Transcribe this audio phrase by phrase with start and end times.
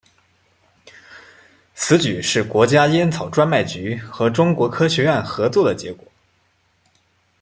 [1.75, 6.11] 此举是国家烟草专卖局和中国科学院合作的结果。